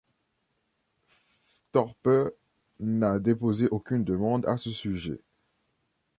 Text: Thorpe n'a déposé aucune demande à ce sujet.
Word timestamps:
Thorpe 1.73 2.09
n'a 2.79 3.19
déposé 3.19 3.67
aucune 3.67 4.03
demande 4.03 4.47
à 4.47 4.57
ce 4.57 4.71
sujet. 4.71 5.21